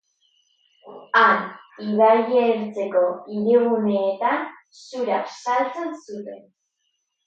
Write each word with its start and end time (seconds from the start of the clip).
Han, 1.19 1.43
ibaiertzeko 1.89 3.05
hiriguneetan 3.29 4.45
zura 4.83 5.25
saltzen 5.41 5.97
zuten. 6.05 6.47